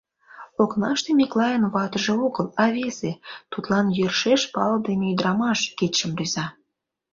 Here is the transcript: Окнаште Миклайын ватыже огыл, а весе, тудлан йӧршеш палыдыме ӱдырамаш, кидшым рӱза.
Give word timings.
Окнаште 0.63 1.09
Миклайын 1.19 1.63
ватыже 1.73 2.13
огыл, 2.25 2.47
а 2.63 2.65
весе, 2.75 3.11
тудлан 3.51 3.85
йӧршеш 3.97 4.41
палыдыме 4.53 5.05
ӱдырамаш, 5.13 5.59
кидшым 5.77 6.11
рӱза. 6.17 6.45